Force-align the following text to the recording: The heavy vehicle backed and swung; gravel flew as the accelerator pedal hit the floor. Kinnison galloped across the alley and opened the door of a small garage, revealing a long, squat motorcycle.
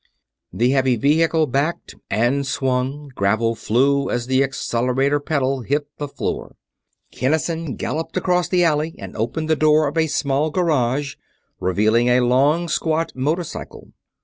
The 0.51 0.71
heavy 0.71 0.95
vehicle 0.95 1.45
backed 1.45 1.93
and 2.09 2.43
swung; 2.47 3.11
gravel 3.13 3.53
flew 3.53 4.09
as 4.09 4.25
the 4.25 4.41
accelerator 4.43 5.19
pedal 5.19 5.61
hit 5.61 5.85
the 5.99 6.07
floor. 6.07 6.55
Kinnison 7.11 7.75
galloped 7.75 8.17
across 8.17 8.47
the 8.49 8.63
alley 8.63 8.95
and 8.97 9.15
opened 9.15 9.47
the 9.47 9.55
door 9.55 9.87
of 9.87 9.99
a 9.99 10.07
small 10.07 10.49
garage, 10.49 11.17
revealing 11.59 12.07
a 12.07 12.21
long, 12.21 12.67
squat 12.67 13.11
motorcycle. 13.15 13.89